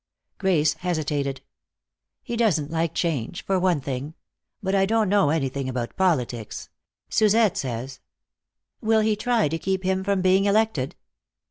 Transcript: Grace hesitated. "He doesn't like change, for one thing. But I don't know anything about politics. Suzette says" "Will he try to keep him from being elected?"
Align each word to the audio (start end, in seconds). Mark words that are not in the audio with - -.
Grace 0.39 0.73
hesitated. 0.73 1.41
"He 2.23 2.35
doesn't 2.35 2.71
like 2.71 2.95
change, 2.95 3.45
for 3.45 3.59
one 3.59 3.79
thing. 3.79 4.15
But 4.63 4.73
I 4.73 4.87
don't 4.87 5.09
know 5.09 5.29
anything 5.29 5.69
about 5.69 5.95
politics. 5.95 6.69
Suzette 7.07 7.55
says" 7.55 7.99
"Will 8.81 9.01
he 9.01 9.15
try 9.15 9.47
to 9.47 9.59
keep 9.59 9.83
him 9.83 10.03
from 10.03 10.23
being 10.23 10.45
elected?" 10.45 10.95